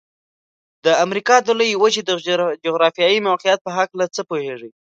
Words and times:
د 0.85 0.87
امریکا 1.05 1.35
د 1.43 1.49
لویې 1.59 1.79
وچې 1.81 2.01
د 2.05 2.11
جغرافيايي 2.65 3.19
موقعیت 3.29 3.59
په 3.63 3.71
هلکه 3.77 4.05
څه 4.15 4.21
پوهیږئ؟ 4.29 4.71